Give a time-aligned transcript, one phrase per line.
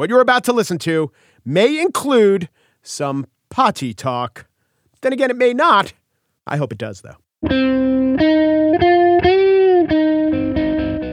[0.00, 1.12] What you're about to listen to
[1.44, 2.48] may include
[2.82, 4.46] some potty talk.
[5.02, 5.92] Then again, it may not.
[6.46, 7.16] I hope it does, though.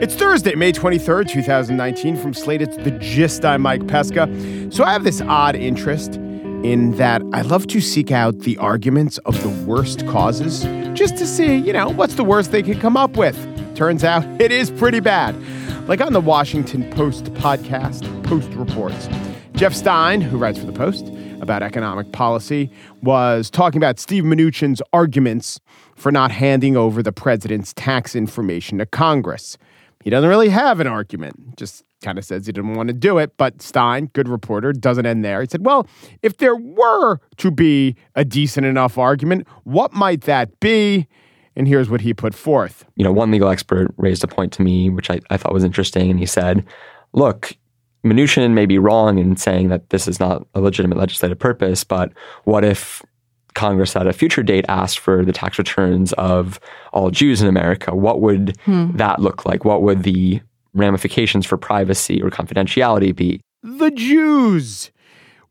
[0.02, 2.15] It's Thursday, May 23rd, 2019.
[2.15, 3.44] From Slate, it's The Gist.
[3.44, 4.26] I'm Mike Pesca.
[4.71, 9.18] So I have this odd interest in that I love to seek out the arguments
[9.26, 10.64] of the worst causes
[10.98, 13.36] just to see, you know, what's the worst they could come up with.
[13.76, 15.36] Turns out it is pretty bad.
[15.88, 19.08] Like on the Washington Post podcast, Post Reports.
[19.54, 21.08] Jeff Stein, who writes for the Post
[21.40, 22.70] about economic policy,
[23.02, 25.62] was talking about Steve Mnuchin's arguments
[25.95, 29.58] for not handing over the president's tax information to Congress.
[30.04, 33.17] He doesn't really have an argument, just kind of says he didn't want to do
[33.17, 33.38] it.
[33.38, 35.40] But Stein, good reporter, doesn't end there.
[35.40, 35.88] He said, Well,
[36.22, 41.08] if there were to be a decent enough argument, what might that be?
[41.57, 42.85] And here's what he put forth.
[42.95, 45.63] You know, one legal expert raised a point to me, which I, I thought was
[45.63, 46.11] interesting.
[46.11, 46.63] And he said,
[47.13, 47.57] Look,
[48.05, 52.13] Mnuchin may be wrong in saying that this is not a legitimate legislative purpose, but
[52.43, 53.02] what if
[53.55, 56.59] Congress at a future date asked for the tax returns of
[56.94, 58.95] all Jews in America, what would hmm.
[58.95, 59.66] that look like?
[59.66, 60.42] What would the
[60.75, 63.42] ramifications for privacy or confidentiality be?
[63.64, 64.92] The Jews.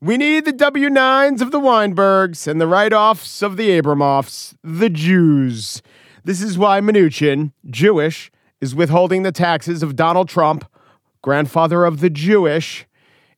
[0.03, 4.55] We need the W 9s of the Weinbergs and the write offs of the Abramoffs,
[4.63, 5.81] the Jews.
[6.23, 8.31] This is why Mnuchin, Jewish,
[8.61, 10.71] is withholding the taxes of Donald Trump,
[11.23, 12.87] grandfather of the Jewish.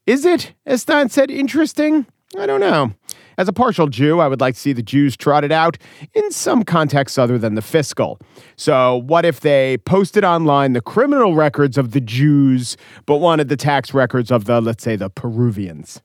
[0.04, 2.06] Is it, as Stein said, interesting?
[2.36, 2.92] I don't know.
[3.38, 5.78] As a partial Jew, I would like to see the Jews trotted out
[6.12, 8.18] in some context other than the fiscal.
[8.56, 13.56] So, what if they posted online the criminal records of the Jews, but wanted the
[13.56, 16.02] tax records of the, let's say, the Peruvians?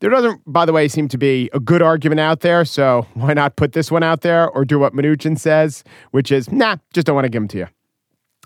[0.00, 2.64] There doesn't, by the way, seem to be a good argument out there.
[2.64, 6.50] So, why not put this one out there or do what Mnuchin says, which is,
[6.52, 7.68] nah, just don't want to give them to you.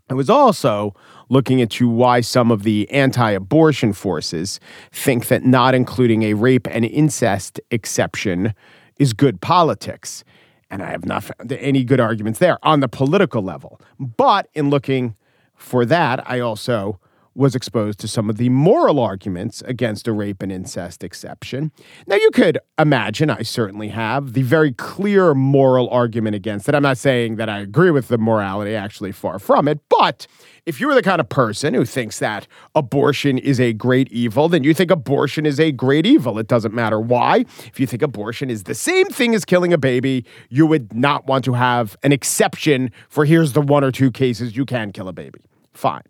[0.08, 0.94] I was also
[1.28, 4.58] looking into why some of the anti abortion forces
[4.92, 8.54] think that not including a rape and incest exception
[8.98, 10.24] is good politics.
[10.68, 13.80] And I have not found any good arguments there on the political level.
[13.98, 15.16] But in looking
[15.54, 17.00] for that, I also
[17.34, 21.70] was exposed to some of the moral arguments against a rape and incest exception.
[22.06, 26.74] Now, you could imagine, I certainly have, the very clear moral argument against it.
[26.74, 29.78] I'm not saying that I agree with the morality, actually, far from it.
[29.88, 30.26] But
[30.66, 34.64] if you're the kind of person who thinks that abortion is a great evil, then
[34.64, 36.38] you think abortion is a great evil.
[36.38, 37.44] It doesn't matter why.
[37.66, 41.26] If you think abortion is the same thing as killing a baby, you would not
[41.26, 45.08] want to have an exception for here's the one or two cases you can kill
[45.08, 45.40] a baby.
[45.72, 46.02] Fine.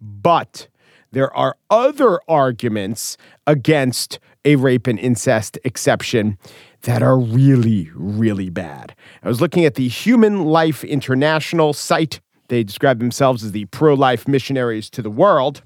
[0.00, 0.68] But
[1.12, 6.38] there are other arguments against a rape and incest exception
[6.82, 8.94] that are really, really bad.
[9.22, 12.20] I was looking at the Human Life International site.
[12.48, 15.62] They describe themselves as the pro life missionaries to the world.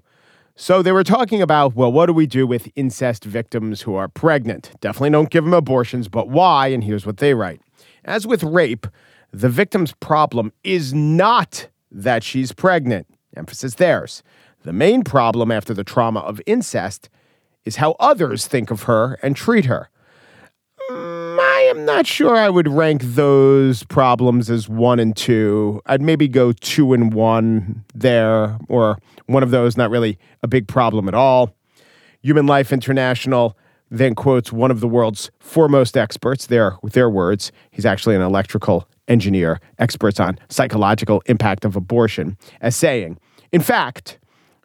[0.57, 4.09] So they were talking about, well, what do we do with incest victims who are
[4.09, 4.73] pregnant?
[4.81, 6.69] Definitely don't give them abortions, but why?
[6.69, 7.61] And here's what they write.
[8.05, 8.87] As with rape,
[9.33, 13.07] the victim's problem is not that she's pregnant.
[13.37, 14.23] Emphasis theirs.
[14.63, 17.09] The main problem after the trauma of incest
[17.65, 19.89] is how others think of her and treat her.
[20.91, 25.81] Mm, I am not sure I would rank those problems as one and two.
[25.87, 30.67] I'd maybe go two and one there, or one of those, not really a big
[30.69, 31.55] problem at all.
[32.23, 33.57] Human Life International
[33.91, 37.51] then quotes one of the world's foremost experts, there with their words.
[37.71, 43.19] He's actually an electrical engineer, experts on psychological impact of abortion, as saying,
[43.53, 44.19] in fact,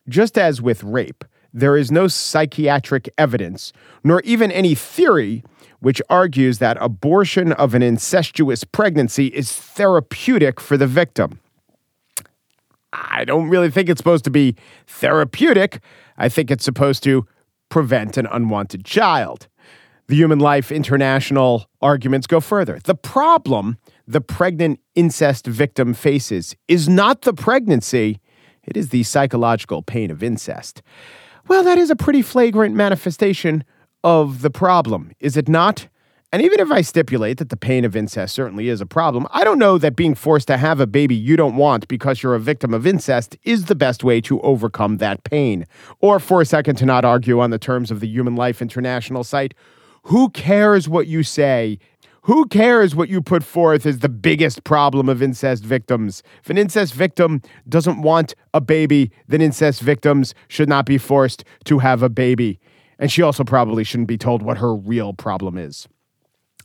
[0.08, 5.44] just as with rape, there is no psychiatric evidence, nor even any theory
[5.80, 11.40] which argues that abortion of an incestuous pregnancy is therapeutic for the victim.
[12.94, 14.56] I don't really think it's supposed to be
[14.88, 15.82] therapeutic.
[16.18, 17.26] I think it's supposed to
[17.70, 19.48] prevent an unwanted child.
[20.08, 22.80] The Human Life International arguments go further.
[22.84, 23.78] The problem
[24.08, 28.20] the pregnant incest victim faces is not the pregnancy,
[28.64, 30.82] it is the psychological pain of incest.
[31.48, 33.64] Well, that is a pretty flagrant manifestation
[34.04, 35.88] of the problem, is it not?
[36.36, 39.46] And even if I stipulate that the pain of incest certainly is a problem, I
[39.46, 42.42] don't know that being forced to have a baby you don't want because you're a
[42.42, 45.66] victim of incest is the best way to overcome that pain.
[46.02, 49.24] Or for a second to not argue on the terms of the Human Life International
[49.24, 49.54] site,
[50.04, 51.80] who cares what you say
[52.24, 56.22] who cares what you put forth as the biggest problem of incest victims?
[56.44, 61.46] If an incest victim doesn't want a baby, then incest victims should not be forced
[61.64, 62.60] to have a baby.
[63.00, 65.88] And she also probably shouldn't be told what her real problem is.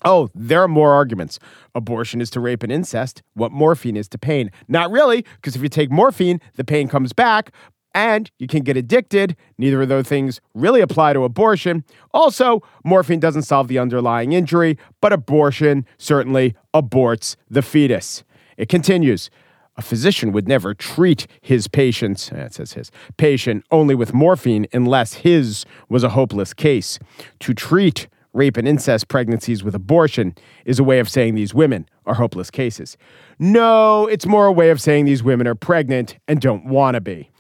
[0.05, 1.39] Oh, there are more arguments.
[1.75, 4.51] Abortion is to rape and incest, what morphine is to pain.
[4.69, 7.53] Not really, because if you take morphine, the pain comes back,
[7.95, 9.37] and you can get addicted.
[9.59, 11.85] Neither of those things really apply to abortion.
[12.15, 18.23] Also, morphine doesn't solve the underlying injury, but abortion certainly aborts the fetus.
[18.57, 19.31] It continues.
[19.77, 24.67] A physician would never treat his patients, eh, it says his patient, only with morphine
[24.73, 26.99] unless his was a hopeless case.
[27.41, 30.35] To treat rape and incest pregnancies with abortion
[30.65, 32.97] is a way of saying these women are hopeless cases.
[33.39, 37.01] No, it's more a way of saying these women are pregnant and don't want to
[37.01, 37.31] be.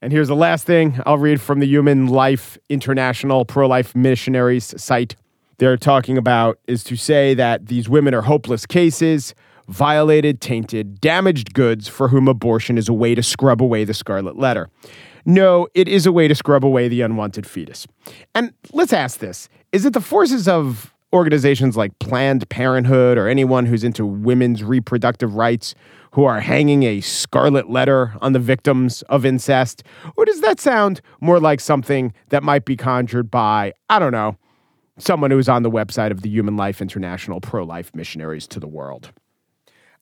[0.00, 4.74] And here's the last thing I'll read from the Human Life International pro life missionaries
[4.82, 5.14] site.
[5.58, 9.32] They're talking about is to say that these women are hopeless cases,
[9.68, 14.36] violated, tainted, damaged goods for whom abortion is a way to scrub away the scarlet
[14.36, 14.68] letter.
[15.24, 17.86] No, it is a way to scrub away the unwanted fetus.
[18.34, 23.66] And let's ask this is it the forces of organizations like Planned Parenthood or anyone
[23.66, 25.74] who's into women's reproductive rights
[26.12, 29.82] who are hanging a scarlet letter on the victims of incest?
[30.16, 34.36] Or does that sound more like something that might be conjured by, I don't know,
[34.98, 38.68] someone who's on the website of the Human Life International pro life missionaries to the
[38.68, 39.10] world?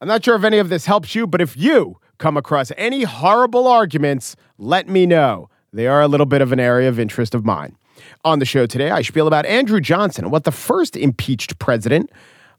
[0.00, 3.04] I'm not sure if any of this helps you, but if you come across any
[3.04, 5.48] horrible arguments, let me know.
[5.72, 7.76] They are a little bit of an area of interest of mine.
[8.24, 12.10] On the show today, I spiel about Andrew Johnson and what the first impeached president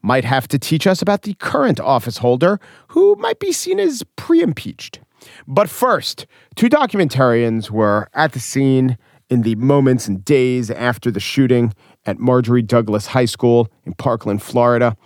[0.01, 2.59] might have to teach us about the current office holder
[2.89, 4.99] who might be seen as pre impeached.
[5.47, 8.97] But first, two documentarians were at the scene
[9.29, 11.73] in the moments and days after the shooting
[12.05, 14.97] at Marjory Douglas High School in Parkland, Florida.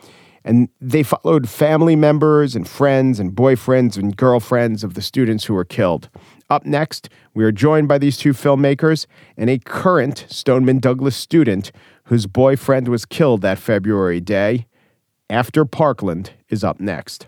[0.45, 5.55] And they followed family members and friends and boyfriends and girlfriends of the students who
[5.55, 6.07] were killed.
[6.51, 11.71] Up next, we are joined by these two filmmakers and a current Stoneman Douglas student
[12.05, 14.67] whose boyfriend was killed that February day.
[15.29, 17.27] After Parkland is up next.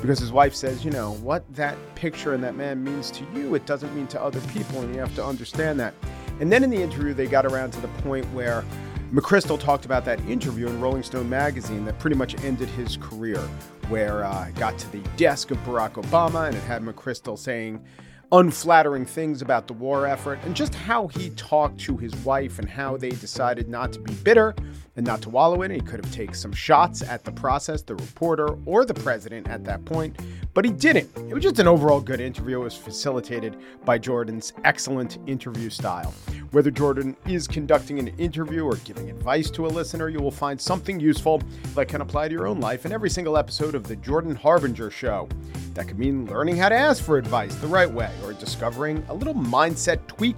[0.00, 3.54] because his wife says, you know, what that picture and that man means to you,
[3.54, 5.94] it doesn't mean to other people, and you have to understand that.
[6.40, 8.64] And then in the interview, they got around to the point where
[9.12, 13.40] McChrystal talked about that interview in Rolling Stone magazine that pretty much ended his career,
[13.88, 17.82] where uh, got to the desk of Barack Obama and it had McChrystal saying,
[18.30, 22.68] unflattering things about the war effort and just how he talked to his wife and
[22.68, 24.54] how they decided not to be bitter
[24.98, 25.76] and not to wallow in it.
[25.76, 29.64] He could have taken some shots at the process, the reporter, or the president at
[29.64, 30.18] that point,
[30.54, 31.08] but he didn't.
[31.16, 32.60] It was just an overall good interview.
[32.60, 36.12] It was facilitated by Jordan's excellent interview style.
[36.50, 40.60] Whether Jordan is conducting an interview or giving advice to a listener, you will find
[40.60, 41.42] something useful
[41.76, 44.90] that can apply to your own life in every single episode of The Jordan Harbinger
[44.90, 45.28] Show.
[45.78, 49.14] That could mean learning how to ask for advice the right way or discovering a
[49.14, 50.34] little mindset tweak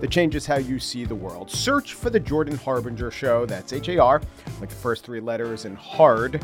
[0.00, 1.50] that changes how you see the world.
[1.50, 3.44] Search for The Jordan Harbinger Show.
[3.44, 4.22] That's H A R,
[4.60, 6.40] like the first three letters, and hard,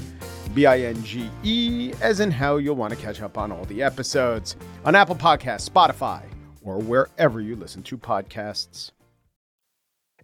[0.52, 3.66] B I N G E, as in how you'll want to catch up on all
[3.66, 6.22] the episodes on Apple Podcasts, Spotify,
[6.64, 8.90] or wherever you listen to podcasts.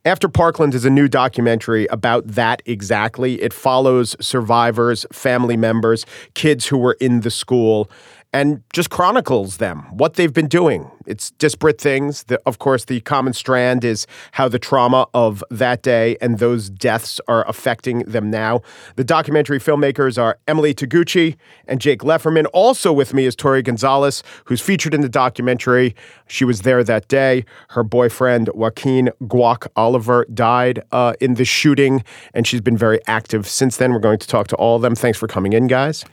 [0.05, 3.43] After Parkland is a new documentary about that exactly.
[3.43, 7.91] It follows survivors, family members, kids who were in the school,
[8.37, 10.91] and just chronicles them, what they've been doing.
[11.07, 12.25] It's disparate things.
[12.25, 16.69] The, of course, the common strand is how the trauma of that day and those
[16.69, 18.61] deaths are affecting them now.
[18.97, 22.45] The documentary filmmakers are Emily Taguchi and Jake Lefferman.
[22.53, 25.97] Also with me is Tori Gonzalez, who's featured in the documentary.
[26.27, 27.43] She was there that day.
[27.71, 33.49] Her boyfriend, Joaquin Guac Oliver, died uh, in the shooting, and she's been very active
[33.49, 33.95] since then.
[33.95, 34.95] We're going to talk to all of them.
[34.95, 36.05] Thanks for coming in, guys.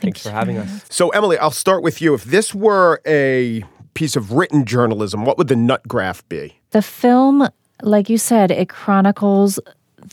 [0.00, 0.84] Thanks for having us.
[0.90, 2.14] So, Emily, I'll start with you.
[2.14, 3.64] If this were a
[3.94, 6.58] piece of written journalism, what would the nut graph be?
[6.70, 7.48] The film,
[7.82, 9.58] like you said, it chronicles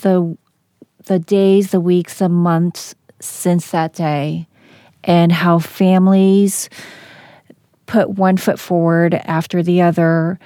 [0.01, 0.37] the
[1.05, 4.47] the days, the weeks, the months since that day,
[5.03, 6.69] and how families
[7.85, 10.39] put one foot forward after the other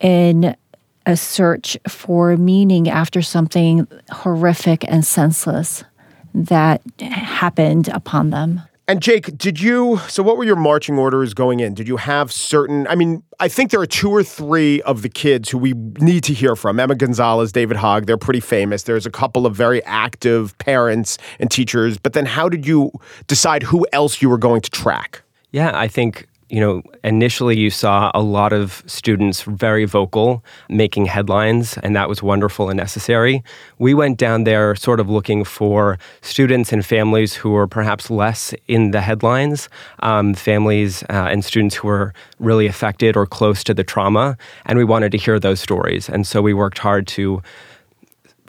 [0.00, 0.56] in
[1.04, 5.84] a search for meaning after something horrific and senseless
[6.34, 8.62] that happened upon them.
[8.88, 9.98] And Jake, did you?
[10.08, 11.72] So, what were your marching orders going in?
[11.72, 12.86] Did you have certain?
[12.88, 16.24] I mean, I think there are two or three of the kids who we need
[16.24, 18.06] to hear from Emma Gonzalez, David Hogg.
[18.06, 18.82] They're pretty famous.
[18.82, 21.96] There's a couple of very active parents and teachers.
[21.96, 22.90] But then, how did you
[23.28, 25.22] decide who else you were going to track?
[25.52, 31.06] Yeah, I think you know, initially you saw a lot of students very vocal, making
[31.06, 33.42] headlines, and that was wonderful and necessary.
[33.78, 38.54] We went down there sort of looking for students and families who were perhaps less
[38.68, 43.72] in the headlines, um, families uh, and students who were really affected or close to
[43.72, 46.10] the trauma, and we wanted to hear those stories.
[46.10, 47.42] And so we worked hard to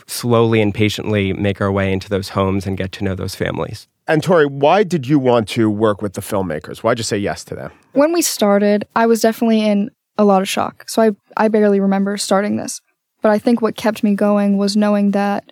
[0.08, 3.88] slowly and patiently make our way into those homes and get to know those families.
[4.08, 6.80] And Tori, why did you want to work with the filmmakers?
[6.80, 7.72] Why'd you say yes to them?
[7.94, 10.88] When we started, I was definitely in a lot of shock.
[10.90, 12.82] So I, I barely remember starting this.
[13.22, 15.52] But I think what kept me going was knowing that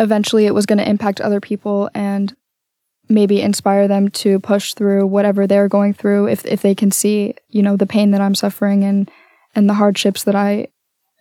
[0.00, 2.34] eventually it was going to impact other people and
[3.08, 7.34] maybe inspire them to push through whatever they're going through if, if they can see,
[7.48, 9.10] you know, the pain that I'm suffering and,
[9.54, 10.68] and the hardships that I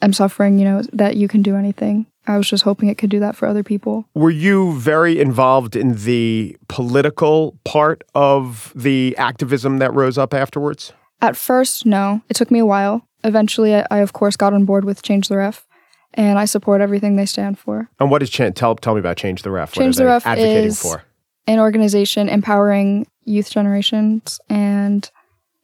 [0.01, 2.07] am suffering, you know, that you can do anything.
[2.27, 4.05] I was just hoping it could do that for other people.
[4.13, 10.94] Were you very involved in the political part of the activism that rose up afterwards?
[11.22, 12.22] At first, no.
[12.29, 13.08] It took me a while.
[13.24, 15.65] Eventually, I, I of course got on board with Change the Ref,
[16.13, 17.89] and I support everything they stand for.
[18.00, 18.55] And what is Change?
[18.55, 19.72] Tell tell me about Change the Ref.
[19.72, 21.03] Change the Ref advocating is for?
[21.48, 25.10] an organization empowering youth generations and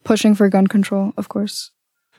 [0.04, 1.70] pushing for gun control, of course.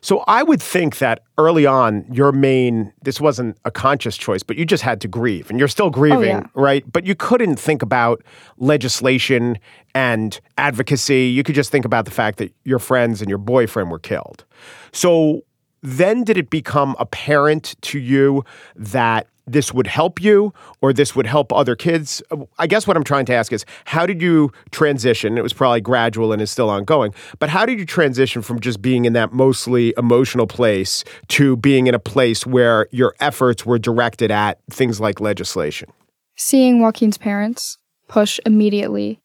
[0.04, 4.58] So I would think that early on, your main, this wasn't a conscious choice, but
[4.58, 6.48] you just had to grieve and you're still grieving, oh, yeah.
[6.56, 6.84] right?
[6.92, 8.22] But you couldn't think about
[8.58, 9.58] legislation
[9.96, 11.28] and advocacy.
[11.28, 14.44] You could just think about the fact that your friends and your boyfriend were killed.
[14.92, 15.46] So
[15.82, 18.44] then did it become apparent to you
[18.76, 22.22] that this would help you or this would help other kids.
[22.58, 25.38] I guess what I'm trying to ask is how did you transition?
[25.38, 28.82] It was probably gradual and is still ongoing, but how did you transition from just
[28.82, 33.80] being in that mostly emotional place to being in a place where your efforts were
[33.80, 35.92] directed at things like legislation?
[36.36, 39.20] Seeing Joaquin's parents push immediately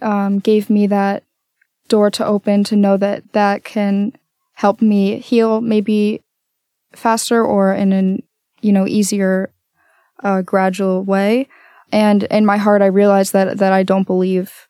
[0.00, 1.22] um, gave me that
[1.88, 4.12] door to open to know that that can
[4.54, 6.20] help me heal maybe
[6.94, 8.22] faster or in an
[8.62, 9.51] you know, easier,
[10.22, 11.48] uh, gradual way.
[11.90, 14.68] And in my heart, I realized that that I don't believe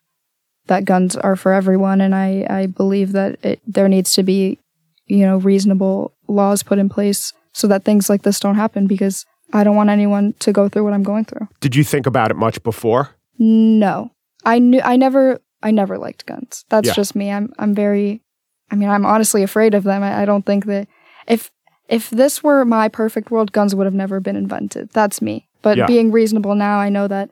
[0.67, 4.59] that guns are for everyone, and I I believe that it, there needs to be,
[5.07, 9.25] you know, reasonable laws put in place so that things like this don't happen because
[9.53, 11.49] I don't want anyone to go through what I'm going through.
[11.61, 13.11] Did you think about it much before?
[13.39, 14.11] No,
[14.45, 16.65] I knew I never I never liked guns.
[16.69, 16.95] That's yeah.
[16.95, 17.31] just me.
[17.31, 18.23] I'm I'm very,
[18.71, 20.03] I mean, I'm honestly afraid of them.
[20.03, 20.89] I, I don't think that
[21.29, 21.51] if
[21.93, 24.91] if this were my perfect world, guns would have never been invented.
[24.93, 25.47] That's me.
[25.61, 25.87] But yeah.
[25.87, 27.31] being reasonable now, I know that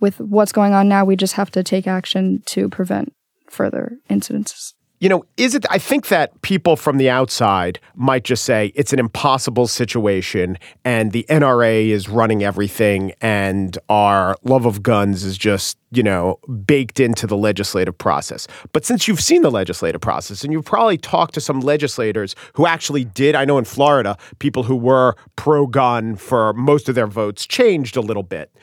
[0.00, 3.14] with what's going on now, we just have to take action to prevent
[3.48, 5.66] further incidences you know, is it?
[5.68, 11.10] I think that people from the outside might just say it's an impossible situation and
[11.10, 17.00] the NRA is running everything and our love of guns is just, you know, baked
[17.00, 18.46] into the legislative process.
[18.72, 22.66] But since you've seen the legislative process and you've probably talked to some legislators who
[22.66, 27.08] actually did, I know in Florida, people who were pro gun for most of their
[27.08, 28.54] votes changed a little bit.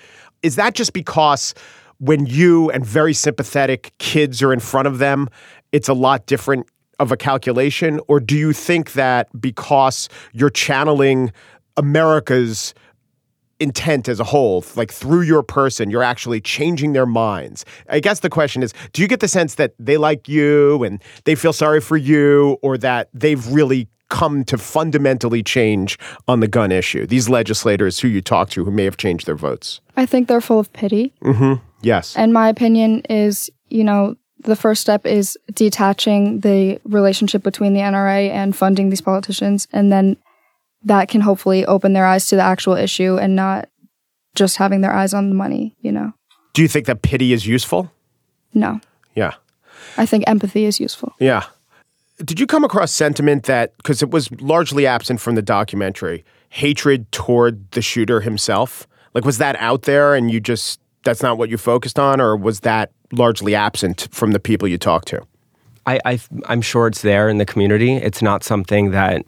[0.42, 1.54] Is that just because
[2.00, 5.30] when you and very sympathetic kids are in front of them
[5.72, 6.68] it's a lot different
[7.00, 8.00] of a calculation?
[8.08, 11.32] Or do you think that because you're channeling
[11.78, 12.74] America's
[13.60, 17.66] intent as a whole, like through your person, you're actually changing their minds.
[17.90, 21.02] I guess the question is do you get the sense that they like you and
[21.26, 26.48] they feel sorry for you, or that they've really come to fundamentally change on the
[26.48, 27.06] gun issue?
[27.06, 29.82] These legislators who you talk to who may have changed their votes.
[29.98, 31.14] I think they're full of pity.
[31.24, 31.64] Mm-hmm.
[31.82, 32.16] Yes.
[32.16, 37.82] And my opinion is, you know, the first step is detaching the relationship between the
[37.82, 39.68] NRA and funding these politicians.
[39.74, 40.18] And then
[40.84, 43.68] that can hopefully open their eyes to the actual issue and not
[44.36, 46.14] just having their eyes on the money, you know?
[46.54, 47.92] Do you think that pity is useful?
[48.54, 48.80] No.
[49.16, 49.34] Yeah.
[49.98, 51.14] I think empathy is useful.
[51.20, 51.46] Yeah.
[52.24, 57.12] Did you come across sentiment that, because it was largely absent from the documentary, hatred
[57.12, 58.88] toward the shooter himself?
[59.14, 62.36] Like, was that out there and you just, that's not what you focused on, or
[62.36, 65.22] was that largely absent from the people you talk to?
[65.86, 67.94] I, I I'm sure it's there in the community.
[67.96, 69.26] It's not something that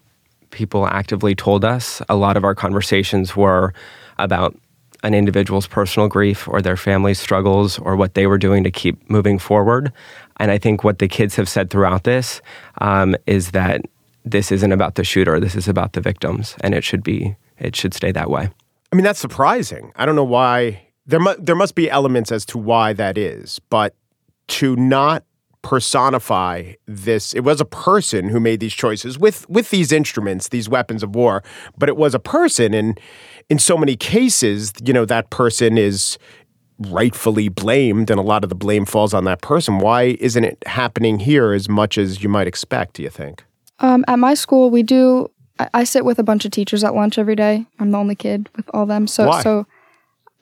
[0.52, 2.02] people actively told us.
[2.10, 3.74] A lot of our conversations were
[4.20, 4.56] about
[5.04, 9.10] an individual's personal grief or their family's struggles or what they were doing to keep
[9.10, 9.92] moving forward.
[10.38, 12.42] And I think what the kids have said throughout this
[12.80, 13.82] um, is that
[14.26, 15.40] this isn't about the shooter.
[15.40, 17.36] This is about the victims, and it should be.
[17.58, 18.50] It should stay that way.
[18.92, 19.92] I mean, that's surprising.
[19.96, 23.60] I don't know why there mu- there must be elements as to why that is,
[23.70, 23.96] but
[24.48, 25.24] to not
[25.64, 30.68] personify this it was a person who made these choices with with these instruments these
[30.68, 31.44] weapons of war
[31.78, 33.00] but it was a person and
[33.48, 36.18] in so many cases you know that person is
[36.90, 40.58] rightfully blamed and a lot of the blame falls on that person why isn't it
[40.66, 43.44] happening here as much as you might expect do you think
[43.80, 45.30] Um, at my school, we do.
[45.60, 47.66] I, I sit with a bunch of teachers at lunch every day.
[47.80, 49.42] I'm the only kid with all them, so Why?
[49.44, 49.66] so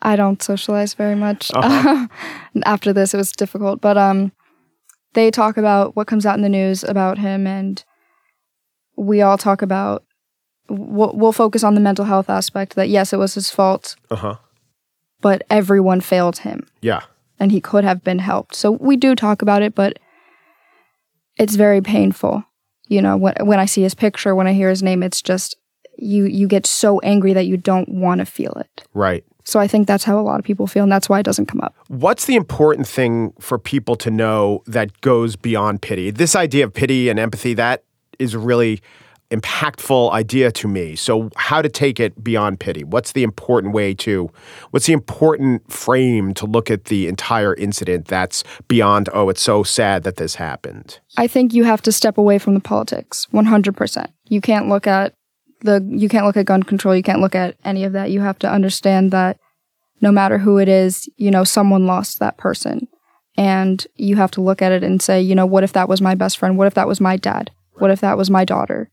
[0.01, 1.51] I don't socialize very much.
[1.53, 2.07] Uh-huh.
[2.65, 4.31] After this, it was difficult, but um,
[5.13, 7.83] they talk about what comes out in the news about him, and
[8.95, 10.03] we all talk about.
[10.71, 12.75] We'll, we'll focus on the mental health aspect.
[12.75, 14.35] That yes, it was his fault, uh-huh
[15.21, 17.01] but everyone failed him yeah
[17.39, 18.53] and he could have been helped.
[18.53, 19.97] So we do talk about it, but
[21.37, 22.43] it's very painful.
[22.87, 25.55] You know, when when I see his picture, when I hear his name, it's just
[25.97, 28.83] you you get so angry that you don't want to feel it.
[28.93, 31.23] right So I think that's how a lot of people feel, and that's why it
[31.23, 31.75] doesn't come up.
[31.87, 36.11] What's the important thing for people to know that goes beyond pity?
[36.11, 37.83] This idea of pity and empathy, that
[38.19, 38.79] is a really
[39.31, 40.95] impactful idea to me.
[40.95, 42.83] So, how to take it beyond pity?
[42.83, 44.29] What's the important way to,
[44.69, 49.63] what's the important frame to look at the entire incident that's beyond, oh, it's so
[49.63, 50.99] sad that this happened?
[51.17, 54.11] I think you have to step away from the politics, one hundred percent.
[54.27, 55.13] You can't look at
[55.61, 56.95] the you can't look at gun control.
[56.95, 58.11] You can't look at any of that.
[58.11, 59.39] You have to understand that
[60.01, 62.87] no matter who it is, you know, someone lost that person.
[63.37, 66.01] And you have to look at it and say, you know, what if that was
[66.01, 66.57] my best friend?
[66.57, 67.51] What if that was my dad?
[67.73, 68.89] What if that was my daughter?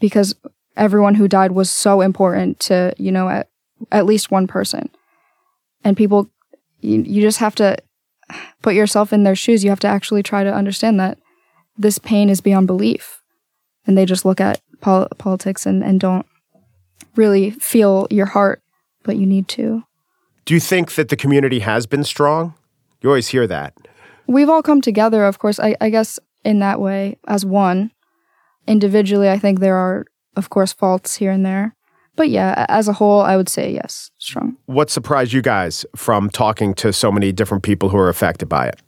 [0.00, 0.34] Because
[0.76, 3.48] everyone who died was so important to, you know, at,
[3.90, 4.90] at least one person.
[5.82, 6.28] And people,
[6.80, 7.76] you, you just have to
[8.62, 9.64] put yourself in their shoes.
[9.64, 11.18] You have to actually try to understand that
[11.78, 13.22] this pain is beyond belief.
[13.86, 16.26] And they just look at pol- politics and, and don't
[17.14, 18.62] really feel your heart,
[19.02, 19.82] but you need to.
[20.44, 22.54] Do you think that the community has been strong?
[23.02, 23.74] You always hear that.
[24.26, 27.92] We've all come together, of course, I, I guess, in that way as one.
[28.66, 30.04] Individually, I think there are,
[30.36, 31.74] of course, faults here and there.
[32.16, 34.56] But yeah, as a whole, I would say yes, strong.
[34.66, 38.68] What surprised you guys from talking to so many different people who are affected by
[38.68, 38.80] it?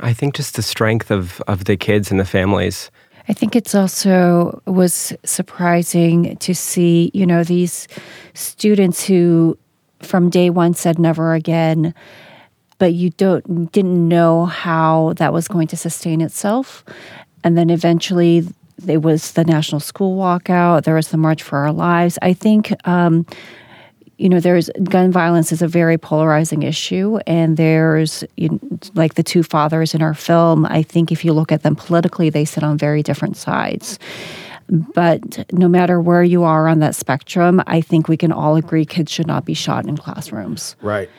[0.00, 2.90] I think just the strength of, of the kids and the families.
[3.28, 7.86] I think it's also was surprising to see, you know, these
[8.34, 9.56] students who
[10.00, 11.94] from day one said never again,
[12.78, 16.84] but you don't didn't know how that was going to sustain itself.
[17.44, 18.46] And then eventually
[18.78, 22.18] there was the national school walkout, there was the March for Our Lives.
[22.22, 23.26] I think um,
[24.22, 28.60] you know, there's gun violence is a very polarizing issue, and there's you know,
[28.94, 30.64] like the two fathers in our film.
[30.66, 33.98] I think if you look at them politically, they sit on very different sides.
[34.68, 38.86] But no matter where you are on that spectrum, I think we can all agree
[38.86, 40.76] kids should not be shot in classrooms.
[40.80, 41.10] Right.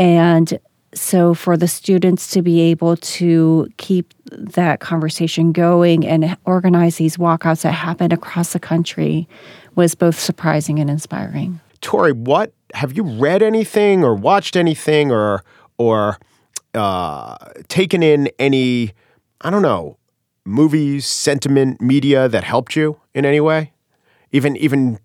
[0.00, 0.58] And
[0.92, 7.16] so for the students to be able to keep that conversation going and organize these
[7.16, 9.28] walkouts that happened across the country
[9.76, 11.60] was both surprising and inspiring.
[11.80, 15.42] Tori, what have you read anything or watched anything or
[15.78, 16.18] or
[16.74, 17.36] uh,
[17.68, 18.92] taken in any
[19.40, 19.96] I don't know
[20.44, 23.72] movies, sentiment, media that helped you in any way?
[24.32, 24.98] Even even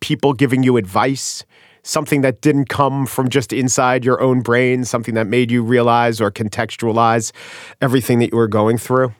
[0.00, 1.44] people giving you advice,
[1.82, 6.20] something that didn't come from just inside your own brain, something that made you realize
[6.20, 7.32] or contextualize
[7.80, 9.14] everything that you were going through.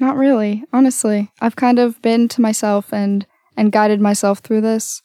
[0.00, 1.30] Not really, honestly.
[1.40, 5.02] I've kind of been to myself and and guided myself through this.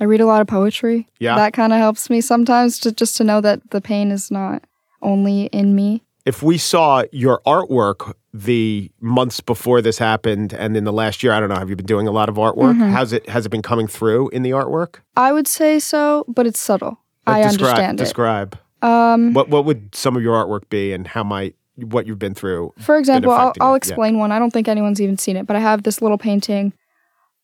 [0.00, 1.08] I read a lot of poetry.
[1.18, 1.36] Yeah.
[1.36, 4.62] That kind of helps me sometimes to just to know that the pain is not
[5.02, 6.02] only in me.
[6.26, 11.32] if we saw your artwork the months before this happened and in the last year,
[11.32, 12.76] I don't know, have you been doing a lot of artwork?
[12.90, 14.96] How's it has it been coming through in the artwork?
[15.16, 16.98] I would say so, but it's subtle.
[17.26, 18.04] I Like, describe, understand it.
[18.04, 18.58] Describe.
[18.82, 22.34] Um, What what would some of your artwork be and how might what you've been
[22.34, 22.72] through?
[22.78, 23.76] For example, I'll, I'll it, yeah.
[23.76, 24.30] explain one.
[24.32, 26.72] I don't think anyone's even seen it, but I have this little painting,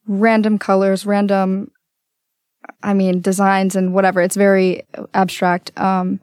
[0.06, 1.70] random colors, random,
[2.82, 4.20] I mean, designs and whatever.
[4.20, 4.82] It's very
[5.14, 5.76] abstract.
[5.78, 6.20] Um,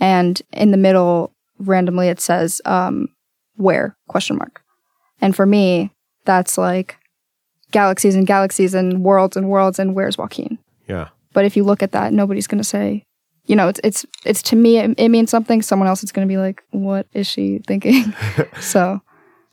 [0.00, 3.08] and in the middle, randomly, it says, um,
[3.56, 4.62] where question mark.
[5.20, 5.92] And for me,
[6.24, 6.96] that's like
[7.70, 10.58] galaxies and galaxies and worlds and worlds and where's Joaquin?
[10.88, 11.08] Yeah.
[11.32, 13.04] But if you look at that, nobody's going to say,
[13.46, 15.62] you know, it's it's it's to me it, it means something.
[15.62, 18.14] Someone else is going to be like, what is she thinking?
[18.60, 19.00] so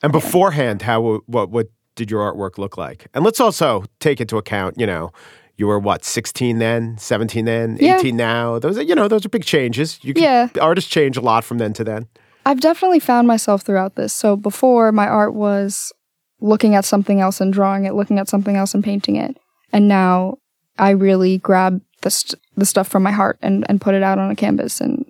[0.04, 3.08] And beforehand, how what what did your artwork look like?
[3.13, 5.12] And let's also take into account, you know,
[5.59, 7.97] you were what, 16 then, 17 then, Yeah.
[7.97, 8.59] 18 now.
[8.59, 9.99] Those are, you know, those are big changes.
[10.01, 10.47] You can, Yeah.
[10.61, 12.07] artists change a lot from then to then.
[12.45, 14.13] I've definitely found myself throughout this.
[14.13, 15.91] So before, my art was
[16.39, 19.37] looking at something else and drawing it, looking at something else and painting it,
[19.73, 20.37] and now
[20.79, 24.17] I really grab the st- the stuff from my heart and and put it out
[24.17, 25.05] on a canvas and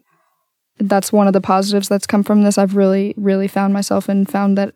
[0.79, 2.57] that's one of the positives that's come from this.
[2.57, 4.73] I've really, really found myself and found that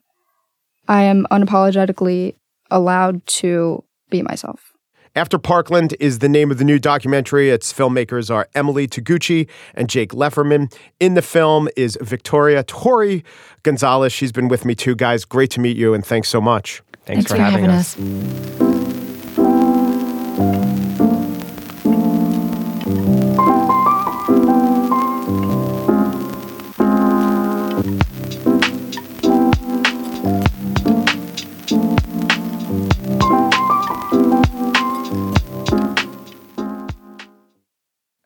[0.88, 2.36] I am unapologetically
[2.70, 4.73] allowed to be myself.
[5.16, 7.52] After Parkland is the name of the new documentary.
[7.52, 10.74] Its filmmakers are Emily Taguchi and Jake Lefferman.
[11.00, 13.24] In the film is Victoria Tori
[13.62, 14.12] Gonzalez.
[14.12, 15.24] She's been with me too, guys.
[15.24, 16.82] Great to meet you, and thanks so much.
[17.06, 17.96] Thanks, for, having, us.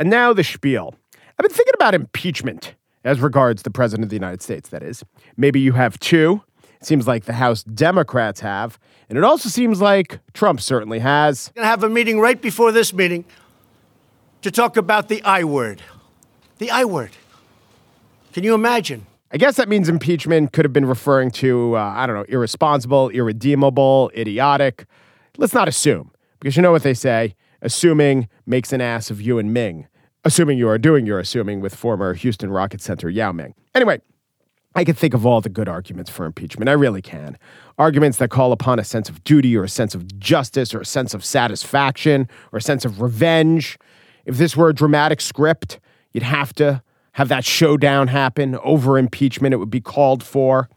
[0.07, 0.95] And now the spiel.
[1.13, 5.03] I've been thinking about impeachment as regards the President of the United States, that is.
[5.35, 6.41] Maybe you have two.
[6.79, 8.79] It seems like the House Democrats have.
[9.09, 11.51] And it also seems like Trump certainly has.
[11.55, 13.25] going to have a meeting right before this meeting
[14.43, 15.81] to talk about the I word.
[16.59, 17.11] The I word.
[18.31, 19.07] Can you imagine?
[19.33, 23.09] I guess that means impeachment could have been referring to, uh, I don't know, irresponsible,
[23.09, 24.85] irredeemable, idiotic.
[25.35, 29.39] Let's not assume, because you know what they say assuming makes an ass of you
[29.39, 29.87] and Ming.
[30.27, 33.53] Assuming you are doing your assuming with former Houston Rocket Center Yao Ming.
[33.73, 34.01] Anyway,
[34.75, 36.67] I can think of all the good arguments for impeachment.
[36.67, 37.37] I really can.
[37.77, 40.85] Arguments that call upon a sense of duty or a sense of justice or a
[40.85, 43.79] sense of satisfaction or a sense of revenge.
[44.25, 45.79] If this were a dramatic script,
[46.11, 49.53] you'd have to have that showdown happen over impeachment.
[49.53, 50.67] It would be called for.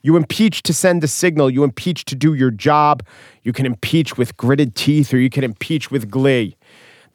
[0.00, 1.50] You impeach to send a signal.
[1.50, 3.02] You impeach to do your job.
[3.42, 6.56] You can impeach with gritted teeth or you can impeach with glee.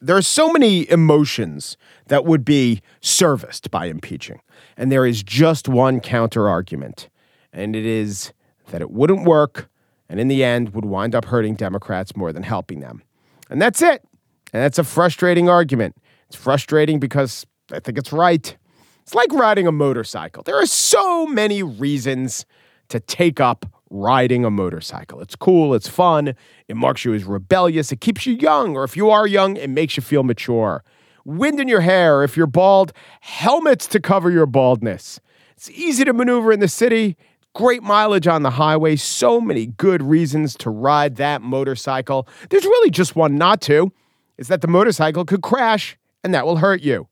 [0.02, 4.42] There are so many emotions that would be serviced by impeaching.
[4.78, 7.10] And there is just one counter argument,
[7.52, 8.32] and it is
[8.68, 9.70] that it wouldn't work
[10.10, 13.04] and in the end would wind up hurting Democrats more than helping them.
[13.50, 14.04] And that's it.
[14.52, 15.96] And that's a frustrating argument.
[16.28, 18.58] It's frustrating because I think it's right.
[19.04, 20.44] It's like riding a motorcycle.
[20.44, 22.46] There are so many reasons
[22.90, 25.22] to take up riding a motorcycle.
[25.22, 26.36] It's cool, it's fun,
[26.68, 29.70] it marks you as rebellious, it keeps you young, or if you are young, it
[29.70, 30.84] makes you feel mature.
[31.26, 35.20] Wind in your hair, if you're bald, helmets to cover your baldness.
[35.56, 37.18] It's easy to maneuver in the city,
[37.54, 42.28] great mileage on the highway, so many good reasons to ride that motorcycle.
[42.50, 43.92] There's really just one not to.
[44.38, 47.08] Is that the motorcycle could crash and that will hurt you.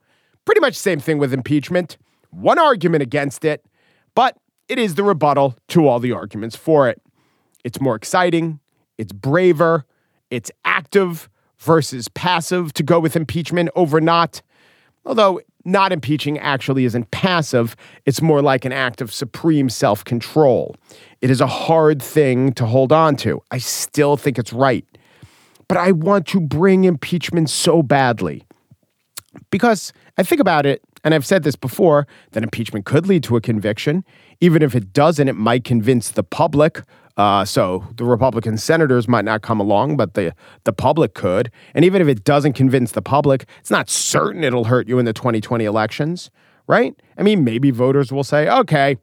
[0.46, 1.98] Pretty much same thing with impeachment.
[2.30, 3.66] One argument against it,
[4.16, 4.38] but
[4.70, 7.02] it is the rebuttal to all the arguments for it.
[7.64, 8.60] It's more exciting,
[8.98, 9.86] it's braver,
[10.30, 14.42] it's active versus passive to go with impeachment over not.
[15.06, 17.76] Although not impeaching actually isn't passive,
[18.06, 20.76] it's more like an act of supreme self control.
[21.22, 23.42] It is a hard thing to hold on to.
[23.52, 24.86] I still think it's right.
[25.68, 28.46] But I want to bring impeachment so badly
[29.50, 33.36] because I think about it, and I've said this before, that impeachment could lead to
[33.36, 34.04] a conviction.
[34.42, 36.82] Even if it doesn't, it might convince the public.
[37.18, 40.34] Uh, so the Republican senators might not come along, but the
[40.66, 41.52] the public could.
[41.74, 45.06] And even if it doesn't convince the public, it's not certain it'll hurt you in
[45.06, 46.30] the 2020 elections,
[46.68, 46.96] right?
[47.18, 48.98] I mean, maybe voters will say, okay,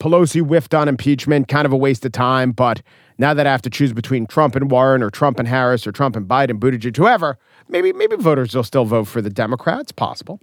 [0.00, 2.82] Pelosi whiffed on impeachment, kind of a waste of time, but
[3.16, 5.92] now that I have to choose between Trump and Warren or Trump and Harris or
[5.92, 9.92] Trump and Biden, Buttigieg, whoever, maybe maybe voters will still vote for the Democrats.
[9.92, 10.40] Possible.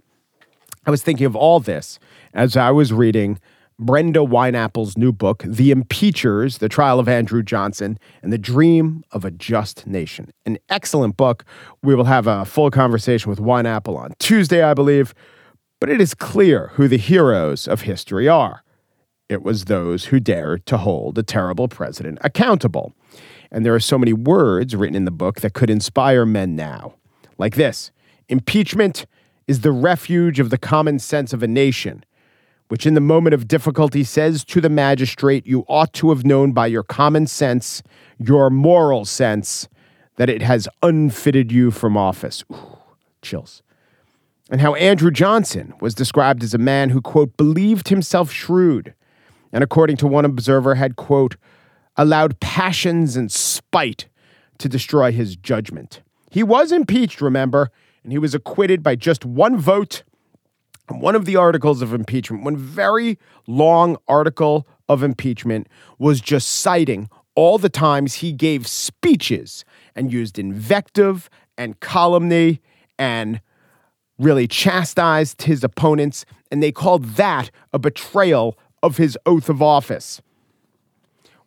[0.88, 1.98] I was thinking of all this
[2.32, 3.38] as I was reading
[3.78, 9.22] Brenda Wineapple's new book, The Impeachers The Trial of Andrew Johnson and the Dream of
[9.22, 10.30] a Just Nation.
[10.46, 11.44] An excellent book.
[11.82, 15.14] We will have a full conversation with Wineapple on Tuesday, I believe.
[15.78, 18.64] But it is clear who the heroes of history are.
[19.28, 22.94] It was those who dared to hold a terrible president accountable.
[23.50, 26.94] And there are so many words written in the book that could inspire men now.
[27.36, 27.92] Like this
[28.30, 29.04] Impeachment
[29.48, 32.04] is the refuge of the common sense of a nation
[32.68, 36.52] which in the moment of difficulty says to the magistrate, You ought to have known
[36.52, 37.82] by your common sense,
[38.18, 39.68] your moral sense,
[40.16, 42.44] that it has unfitted you from office.
[42.52, 42.78] Ooh,
[43.22, 43.62] chills.
[44.50, 48.94] And how Andrew Johnson was described as a man who, quote, believed himself shrewd,
[49.52, 51.36] and according to one observer, had, quote,
[51.96, 54.08] allowed passions and spite
[54.58, 56.00] to destroy his judgment.
[56.30, 57.70] He was impeached, remember,
[58.02, 60.02] and he was acquitted by just one vote
[60.90, 67.10] one of the articles of impeachment, one very long article of impeachment, was just citing
[67.34, 72.60] all the times he gave speeches and used invective and calumny
[72.98, 73.40] and
[74.18, 76.24] really chastised his opponents.
[76.50, 80.20] And they called that a betrayal of his oath of office.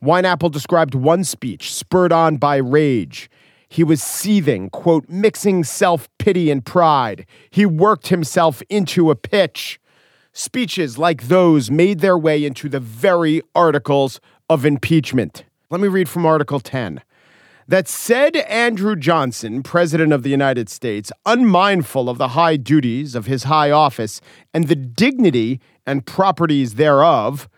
[0.03, 3.29] Wineapple described one speech spurred on by rage
[3.71, 7.25] he was seething, quote, mixing self pity and pride.
[7.49, 9.79] He worked himself into a pitch.
[10.33, 15.43] speeches like those made their way into the very articles of impeachment.
[15.69, 17.01] Let me read from Article 10
[17.67, 23.25] that said Andrew Johnson, President of the United States, unmindful of the high duties of
[23.25, 24.21] his high office
[24.53, 27.49] and the dignity and properties thereof,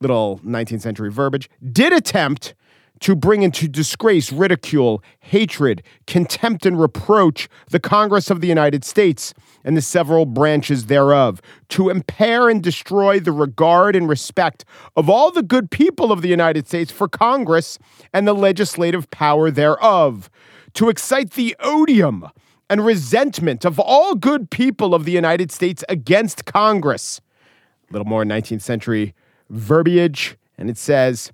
[0.00, 2.54] little 19th century verbiage, did attempt
[3.00, 9.34] to bring into disgrace, ridicule, hatred, contempt, and reproach the Congress of the United States
[9.64, 14.64] and the several branches thereof, to impair and destroy the regard and respect
[14.96, 17.78] of all the good people of the United States for Congress
[18.12, 20.30] and the legislative power thereof,
[20.74, 22.28] to excite the odium
[22.68, 27.20] and resentment of all good people of the United States against Congress.
[27.88, 29.14] A little more 19th century
[29.50, 31.32] verbiage, and it says,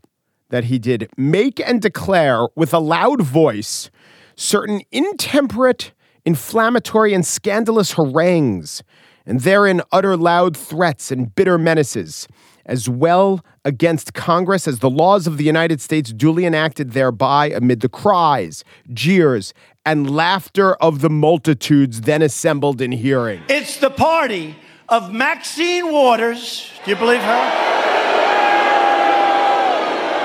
[0.51, 3.91] that he did make and declare with a loud voice
[4.37, 5.93] certain intemperate,
[6.25, 8.83] inflammatory, and scandalous harangues,
[9.25, 12.29] and therein utter loud threats and bitter menaces,
[12.65, 17.81] as well against Congress as the laws of the United States duly enacted thereby amid
[17.81, 19.55] the cries, jeers,
[19.85, 23.41] and laughter of the multitudes then assembled in hearing.
[23.49, 24.57] It's the party
[24.89, 26.71] of Maxine Waters.
[26.85, 27.76] Do you believe her?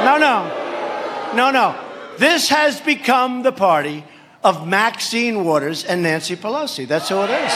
[0.05, 1.33] No, no.
[1.35, 1.75] No, no.
[2.17, 4.03] This has become the party
[4.43, 6.87] of Maxine Waters and Nancy Pelosi.
[6.87, 7.51] That's who it is.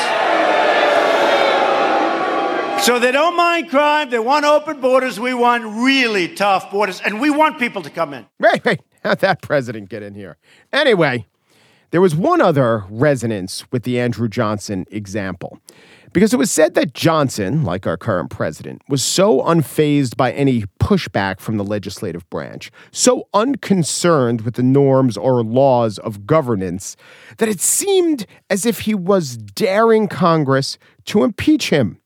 [2.85, 4.11] So they don't mind crime.
[4.11, 5.19] They want open borders.
[5.19, 7.01] We want really tough borders.
[7.01, 8.27] And we want people to come in.
[8.39, 8.79] Right, right.
[9.03, 10.37] How'd that president get in here?
[10.71, 11.25] Anyway,
[11.91, 15.59] there was one other resonance with the Andrew Johnson example
[16.15, 20.63] because it was said that Johnson, like our current president, was so unfazed by any
[20.79, 26.95] pushback from the legislative branch, so unconcerned with the norms or laws of governance,
[27.37, 31.99] that it seemed as if he was daring Congress to impeach him.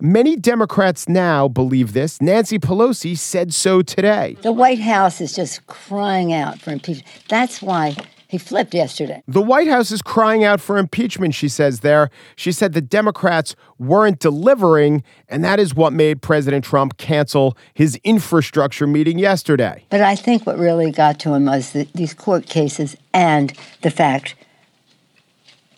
[0.00, 2.22] Many Democrats now believe this.
[2.22, 4.36] Nancy Pelosi said so today.
[4.42, 7.08] The White House is just crying out for impeachment.
[7.28, 7.96] That's why
[8.28, 9.22] he flipped yesterday.
[9.26, 12.10] The White House is crying out for impeachment, she says there.
[12.36, 17.98] She said the Democrats weren't delivering, and that is what made President Trump cancel his
[18.04, 19.84] infrastructure meeting yesterday.
[19.88, 23.90] But I think what really got to him was the, these court cases and the
[23.90, 24.34] fact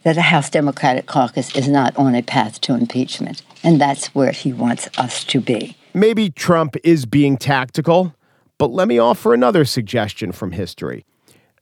[0.03, 3.43] that the House Democratic caucus is not on a path to impeachment.
[3.63, 5.77] And that's where he wants us to be.
[5.95, 8.15] Maybe Trump is being tactical,
[8.59, 11.05] but let me offer another suggestion from history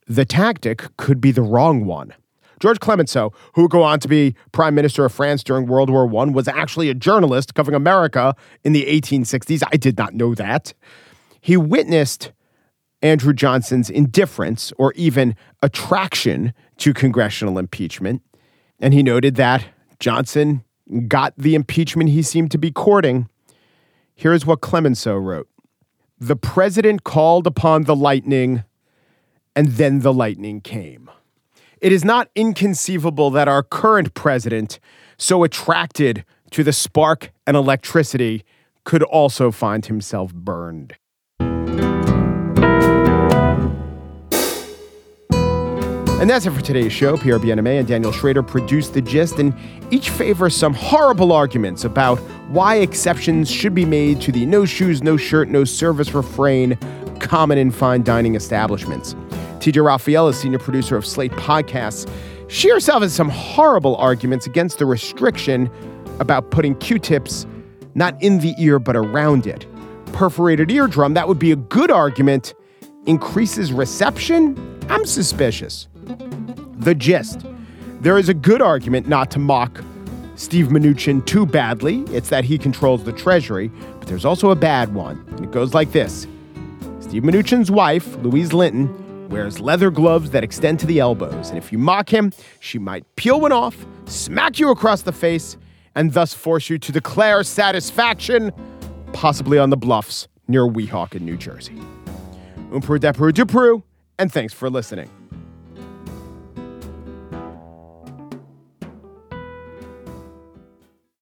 [0.08, 2.14] the tactic could be the wrong one.
[2.60, 6.04] George Clemenceau, who would go on to be prime minister of France during World War
[6.04, 9.62] I, was actually a journalist covering America in the 1860s.
[9.70, 10.74] I did not know that.
[11.40, 12.32] He witnessed
[13.00, 18.22] Andrew Johnson's indifference or even attraction to congressional impeachment.
[18.80, 19.64] And he noted that
[20.00, 20.64] Johnson
[21.06, 23.28] got the impeachment he seemed to be courting.
[24.14, 25.48] Here's what Clemenceau wrote
[26.18, 28.64] The president called upon the lightning
[29.54, 31.10] and then the lightning came.
[31.80, 34.80] It is not inconceivable that our current president,
[35.16, 38.44] so attracted to the spark and electricity,
[38.84, 40.96] could also find himself burned.
[46.20, 47.16] And that's it for today's show.
[47.16, 49.54] Pierre Bienaimé and Daniel Schrader produced The Gist, and
[49.92, 55.00] each favor some horrible arguments about why exceptions should be made to the no shoes,
[55.00, 56.76] no shirt, no service refrain
[57.20, 59.14] common in fine dining establishments.
[59.68, 62.10] TJ Raphael is senior producer of Slate Podcasts.
[62.48, 65.70] She herself has some horrible arguments against the restriction
[66.20, 67.46] about putting Q tips
[67.94, 69.66] not in the ear but around it.
[70.14, 72.54] Perforated eardrum, that would be a good argument.
[73.04, 74.56] Increases reception?
[74.88, 75.86] I'm suspicious.
[76.78, 77.44] The gist
[78.00, 79.84] there is a good argument not to mock
[80.36, 82.04] Steve Mnuchin too badly.
[82.04, 85.22] It's that he controls the Treasury, but there's also a bad one.
[85.32, 86.26] And it goes like this
[87.00, 91.48] Steve Mnuchin's wife, Louise Linton, wears leather gloves that extend to the elbows.
[91.48, 95.56] And if you mock him, she might peel one off, smack you across the face,
[95.94, 98.52] and thus force you to declare satisfaction,
[99.12, 101.74] possibly on the bluffs near Weehawken, New Jersey.
[102.70, 103.82] Umpru Depru Dupru,
[104.18, 105.10] and thanks for listening.